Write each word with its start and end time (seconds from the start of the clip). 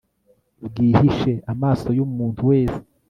bwihishe 0.65 1.31
amaso 1.51 1.87
y'umuntu 1.97 2.41
wese 2.49 2.79